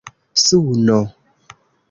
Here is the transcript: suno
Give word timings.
suno 0.45 0.97